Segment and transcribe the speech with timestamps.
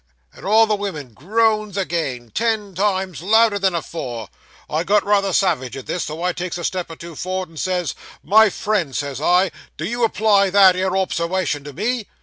[0.33, 4.29] and all the women groans again, ten times louder than afore.
[4.67, 7.59] I got rather savage at this, so I takes a step or two for'ard and
[7.59, 7.93] says,
[8.23, 12.07] "My friend," says I, "did you apply that 'ere obserwation to me?"